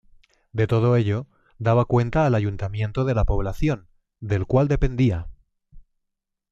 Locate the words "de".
0.51-0.65, 3.05-3.13